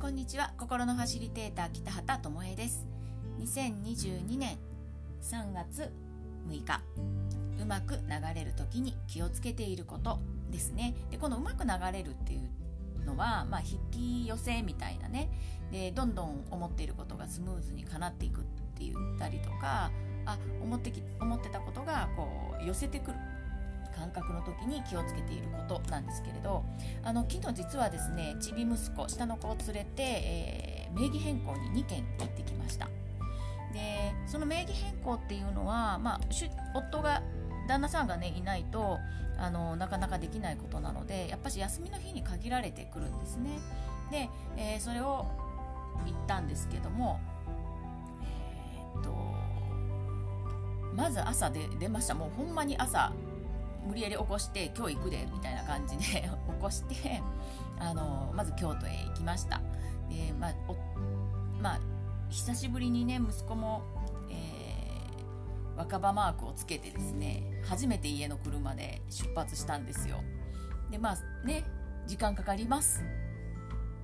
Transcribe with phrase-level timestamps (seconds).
[0.00, 0.52] こんにちは。
[0.58, 2.86] 心のファシリテーター北畑智恵です。
[3.40, 4.58] 2022年
[5.22, 5.90] 3月
[6.46, 6.82] 6日。
[7.58, 8.00] うまく流
[8.34, 10.18] れる時に気をつけていること
[10.50, 10.94] ですね。
[11.10, 15.30] でこのうまく流れるっていうのは、まあ、引き寄せみたいなね。
[15.72, 18.44] でどんどん思っていることがスムーズに叶っていくっ
[18.74, 19.90] て言ったりとか
[20.26, 22.28] あ思ってき思ってたことがこ
[22.60, 23.16] う寄せてくる。
[23.96, 26.64] 感覚の時に気をつけていることなんですけれど
[27.02, 32.88] あの昨日実はですねちび息子下の子を連れて、えー、名義変更に2件行ってきました。
[33.72, 36.20] でその名義変更っていうのは、まあ、
[36.74, 37.22] 夫が
[37.68, 38.98] 旦那さんがねいないと
[39.38, 43.50] あのなかなかできないことなのでやっぱし休みの日に限られてくるんですね。
[44.10, 45.26] で、えー、それを
[46.06, 47.20] 言ったんですけども
[48.22, 49.10] え、っと
[50.94, 52.14] まず朝で出ました。
[52.14, 53.12] もうほんまに朝
[53.86, 56.28] 無理やり起こして今日行くでみたいな感じで 起
[56.60, 57.22] こして
[57.78, 59.60] あのまず京都へ行きました。
[60.08, 60.54] で、まあ
[61.60, 61.80] まあ、
[62.28, 63.82] 久しぶりにね息子も、
[64.30, 70.22] えー、若葉マークをつけてですね初めて家の車で出発したんですよ。
[70.90, 71.64] でまあね
[72.06, 73.02] 時間かかります。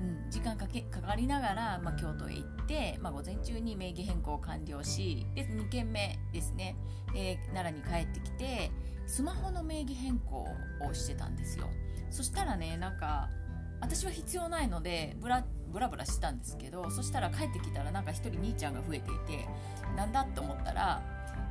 [0.00, 6.76] うん、時間かけかかりながら、まあ、京都へ行って、まあ、午前中に名義変更を完了しで2軒目ですね、
[7.14, 8.72] えー、奈良に帰ってきて
[9.06, 10.46] スマホの名義変更
[10.88, 11.68] をしてたんですよ。
[12.10, 13.28] そしたらねなんか
[13.80, 19.46] 私は必要ないのでブラブラブラしたんですけどそしたら帰ってきたらなんか1人兄ちゃんが増えていて
[19.96, 21.02] なんだって思ったら、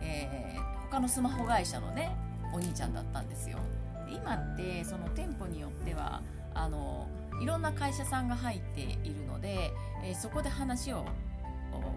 [0.00, 2.16] えー、他のスマホ会社のね
[2.54, 3.58] お兄ちゃんだったんですよ。
[4.06, 6.22] で今ってその店舗によっては
[6.54, 7.08] あの
[7.42, 9.72] いろんな会社さんが入っているので、
[10.04, 11.04] えー、そこで話を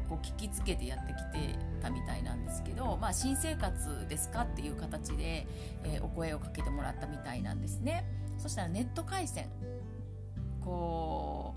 [0.10, 5.48] こう聞きつけてやってきてたみたいなんですけど、まあ、新生活ですかっていう形で、
[5.84, 8.06] えー、お声をかけてもらったみたいなんですね。
[8.38, 9.50] そしたらネット回線
[10.64, 11.56] こ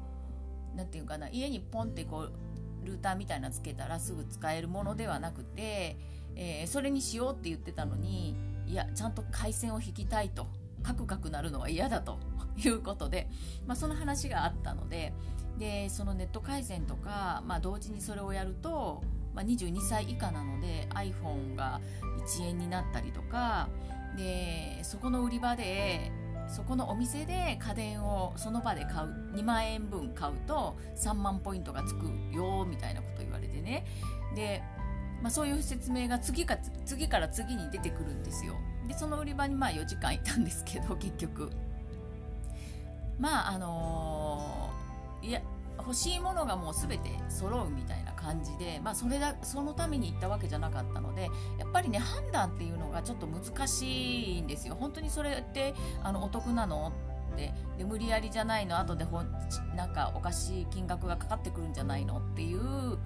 [0.74, 5.96] う何て言うかな家にポンってこうルーターみたいなつけたらすぐ使えるものではなくて、
[6.36, 8.36] えー、それにしようって言ってたのに
[8.66, 10.46] いやちゃんと回線を引きたいと
[10.82, 12.18] カクカクなるのは嫌だと
[12.56, 13.28] いうことで、
[13.66, 15.12] まあ、その話があったので
[15.58, 19.02] でそのネット回線とか、まあ、同時にそれをやると、
[19.34, 21.80] まあ、22歳以下なので iPhone が
[22.26, 23.68] 1円になったりとか
[24.16, 26.12] でそこの売り場で
[26.48, 33.84] そこのお店で家電をその場で買う2万円分買うと3万ポイントがつくよみたいなこと言われてね。
[34.34, 34.62] で、
[35.22, 38.56] まあ、そういう説明が次か次から次に出てくるんですよ。
[38.86, 41.50] でその売り場にまあ4時間いたんですけど 結局。
[43.18, 45.42] まああのー、いや
[45.78, 54.76] 欲しいものがもう全て揃うみたいな感じで、まあ、それだそのために行ったわけじゃなかったのでやっぱりね判断っていうのがちょっと難しいんですよ。
[54.78, 56.92] 本当にそれってあのお得なの
[57.32, 59.22] ってで無理やりじゃないの後でほ
[59.74, 62.98] なんかおかしい金額がかかってくるんじゃないのっていう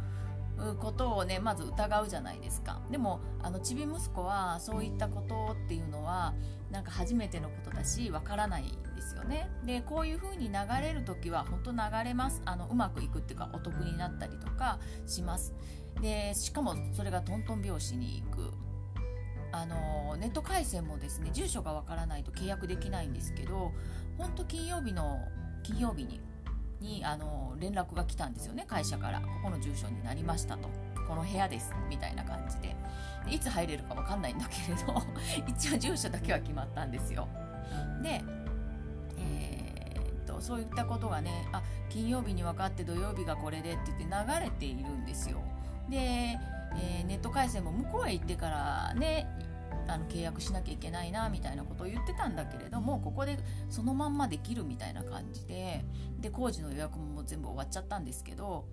[0.78, 2.80] ことをねまず疑うじゃないですか。
[2.90, 6.34] でもあのちび息子はそういったことっていうのは
[6.70, 9.50] なんか初めてのことだしわからないんですよね。
[9.64, 12.42] でこういう風に流れる時は本当流れます。
[12.44, 15.54] あのうまくいくっていうかお得になったりとかします。
[16.00, 18.52] でしかもそれがトントン拍子に行く。
[19.54, 23.72] あのネット回線もですね住所がわからないと契約できないんですけど
[24.16, 25.18] 本当金曜日の
[25.62, 26.22] 金曜日に
[26.82, 28.64] にあの連絡が来たんですよね。
[28.68, 29.20] 会社から。
[29.20, 30.68] ここの住所になりましたと。
[31.08, 31.72] この部屋です。
[31.88, 32.76] みたいな感じで。
[33.24, 35.02] でいつ入れるか分かんないんだけれど。
[35.46, 37.28] 一応住所だけは決まったんですよ。
[38.02, 38.22] で
[39.18, 45.40] えー、っとそういったことがねあ金曜日に分かって土曜日がこれでって言って流れているんですよ。
[45.88, 49.26] で、えー、ネット回線も向こうへ行ってからね
[49.92, 53.38] あの契約しなきゃいけないなみたいなことを言ってたんだけれどもここで
[53.68, 55.84] そのまんまできるみたいな感じで
[56.20, 58.64] で工事の予約も全部終わっちゃったんですけど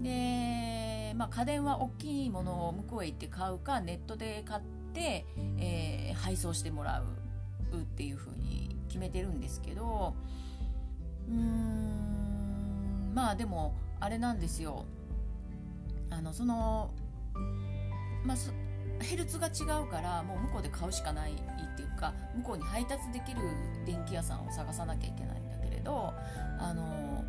[0.00, 4.62] で、まあ、家電は大きいものを向こうへ行って買うかネットで買っ
[4.92, 5.26] て、
[5.58, 10.14] えー、配送してもらうっていう風に決めてるんですけど
[11.28, 14.84] うーんまあでもあれなんですよ。
[16.10, 16.90] あのその
[18.24, 18.36] まあ
[19.00, 21.34] ヘルツが違うからもう向こうで買うしかないっ
[21.76, 23.40] ていうか向こうに配達できる
[23.84, 26.12] 電気屋さんを探さなきゃいけないんだけれど
[26.58, 27.24] あの、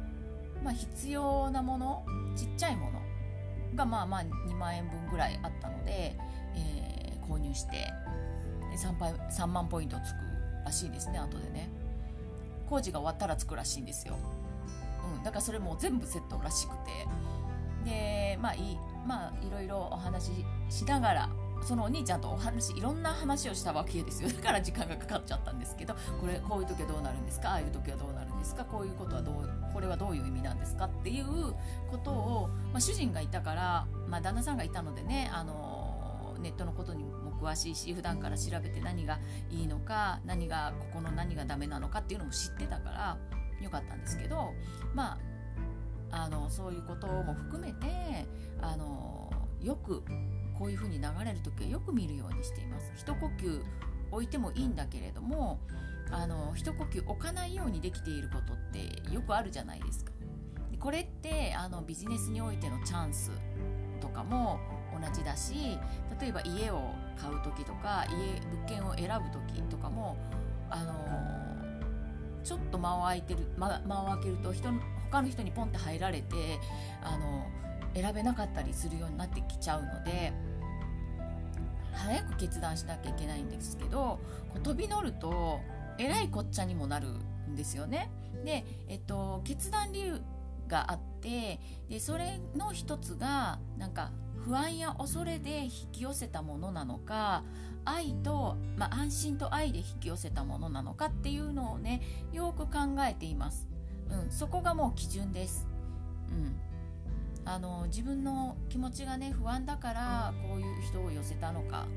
[0.63, 2.05] まあ、必要なもの
[2.35, 3.01] ちっちゃいもの
[3.75, 6.15] がまあまあ2万円分ぐらいあったので、
[6.55, 7.87] えー、購入して
[8.77, 10.17] 3, 3万ポイントつく
[10.65, 11.69] らしいですね後でね。
[12.69, 14.17] 工事が終わったらつくらしいんですよ、
[15.17, 17.07] うん、だからそれも全部セットらしくて。
[17.85, 18.77] でまあいい
[19.07, 20.31] まあいろいろお話し
[20.69, 21.29] しながら
[21.63, 24.29] そのお兄ちゃんとお話いろんな話をしたわけですよ。
[24.35, 27.51] だから時間がかかっちゃったんですけどこれこういう時はどうなるんですか？
[27.51, 28.63] ああいう時はどうなるんですか？
[28.65, 30.85] こういうことはどうこれはどういう意味なんですか？
[30.85, 31.25] っていう
[31.89, 39.19] ことを、まあ、主人がいたから、まあ、旦那さんがいたのでねあのネットのことにも詳しいし普段から調べて何が
[39.49, 43.17] いいのか何がここの何がダメなのかっていうのも知ってたから
[43.61, 44.53] よかったんですけど
[44.93, 45.17] まあ
[46.23, 48.25] あのそういうことも含めて
[48.61, 49.29] あの
[49.61, 50.03] よく
[50.57, 52.91] こういう風に流れる時はよく見るようにしています。
[52.95, 53.61] 一呼吸
[54.11, 55.59] 置いてもいいんだけれども
[56.11, 60.11] あの一呼吸置かないようにできていることってよくあるじゃないですか。
[60.71, 63.31] でこれってあのビジネスにおいてのチャンス
[63.99, 64.59] とかも
[64.99, 65.77] 同じだし
[66.19, 70.17] 例えば家を買う時とか家物件を選ぶ時とかも
[70.69, 70.93] あの
[72.43, 74.69] ちょっと間を空いてる間間を空けると人
[75.11, 76.59] 他の人にポンって入られて
[77.03, 77.45] あの
[77.93, 80.33] 選べなかったりするようになってきちゃうので
[81.93, 84.19] 早く決断しなきゃいけないんですけど
[84.49, 85.59] こう飛び乗ると
[85.97, 87.07] えらいこっちゃにもなる
[87.49, 88.11] んですよね。
[88.45, 90.21] で、えっと、決断理由
[90.67, 94.11] があってでそれの一つがなんか
[94.43, 97.43] 不安や恐れで引き寄せたものなのか
[97.83, 102.01] 愛と、まあ、安心と愛で引き寄せたものなのかっていうのをね
[102.31, 103.67] よく考えています。
[104.09, 105.67] うん、そこがもう基準です。
[107.47, 111.87] あの自分の気持ちがね不安だからこういう人を寄せたのか、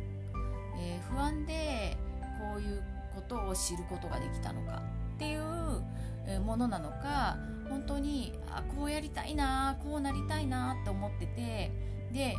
[0.79, 1.97] えー、不安で
[2.38, 2.82] こういう
[3.17, 4.81] ことを知ることができたのか。
[5.17, 7.37] っていうものなのか
[7.69, 11.70] 本当にあこうやりたいなこうなりたいなって思ってて
[12.11, 12.35] で、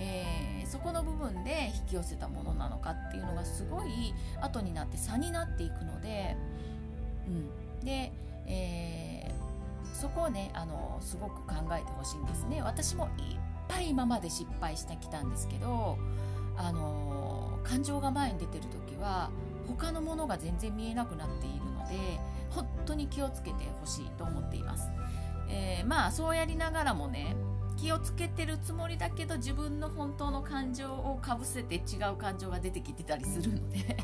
[0.00, 4.12] えー、そこの部分で引き寄せたものなのかっていうのがすごい
[4.42, 6.36] 後になって差になっていくので、
[7.28, 8.10] うん、で、
[8.48, 9.13] えー
[10.04, 12.60] そこをねあのすごく考えてほしいんですね。
[12.62, 15.96] 私もいっぱい今まで失敗してきたんですけど
[16.58, 19.30] あの感情が前に出てる時は
[19.66, 22.20] 他のものが全然見えなくなっているので
[22.50, 24.90] 本当に気をつけてほしいと思っています、
[25.48, 27.34] えー、まあそうやりながらもね
[27.78, 33.96] 気をつけてるつもりだけど自分の本当の感情をかぶせて違う感情が出てきてたりするので。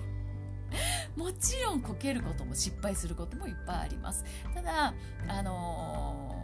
[1.21, 4.25] もちろんこけることも失敗することもいっぱいあります。
[4.55, 4.95] ただ
[5.29, 6.35] あの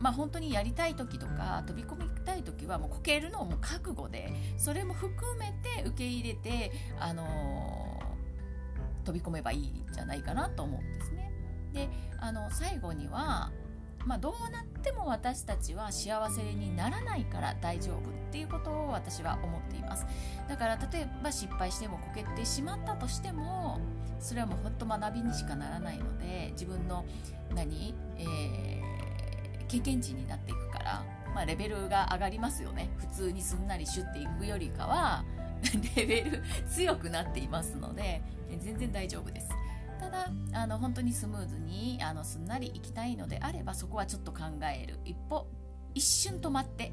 [0.00, 11.30] ー、まあ本当にやりたい時とか飛び込みたい時はもうこけるのをもう覚悟でそれも含めて受け入れてあのー、飛び込めばいいんじゃないかなと思うんですね。
[11.72, 11.88] で
[12.18, 13.52] あの最後には
[14.06, 20.06] まあ、どうなっても私たちは幸せにならないから大丈夫っていうことを私は思っています。
[20.48, 23.80] だから例えば失敗してもこけてしまったとしても
[24.20, 27.04] それはもう本当学びにしかならないので自分の
[27.52, 31.04] 何、えー、経験値になっていくから、
[31.34, 32.90] まあ、レベルが上がりますよね。
[32.98, 35.24] 普通にすんなりシュッていくよりかは
[35.96, 38.22] レベル強くなっていますので
[38.60, 39.48] 全然大丈夫です。
[39.98, 45.46] ただあの本当にスムーズにあのすんなりいきたいのであればそこはちょっと考える一歩
[45.94, 46.92] 一瞬止まって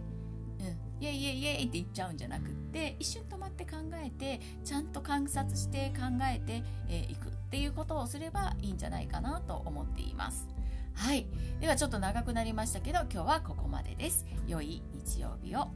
[0.60, 10.48] うん、イエイイエイイエイって言っちゃうんじゃなくって一瞬止まって考えてちゃんと観察して考えてい、えー、くっていうことをすればいいんじゃないかなと思っています。
[10.96, 11.28] はい。
[11.60, 14.26] ではちょっと長くなりましたけど今日はここまでです。
[14.48, 15.68] 良い日曜日を。